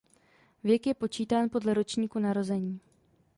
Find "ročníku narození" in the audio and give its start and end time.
1.73-2.79